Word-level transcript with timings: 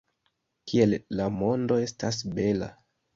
Kiel 0.71 0.95
la 1.19 1.27
mondo 1.35 1.77
estas 1.89 2.19
bela! 2.41 2.71